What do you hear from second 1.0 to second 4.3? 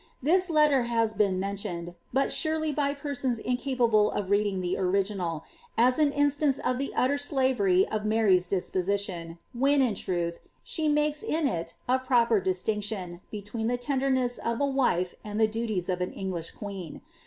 been menlioneJ (but surely by persons incapable